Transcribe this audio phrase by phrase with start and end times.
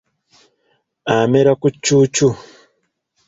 [1.15, 2.27] Amera ku ccuucu.